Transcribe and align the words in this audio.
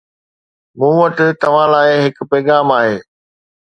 مون 0.77 0.93
وٽ 1.01 1.17
توهان 1.43 1.67
لاءِ 1.73 1.89
هڪ 2.07 2.17
پيغام 2.31 2.67
آهي 2.79 2.97